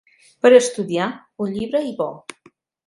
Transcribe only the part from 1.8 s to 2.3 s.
i bo.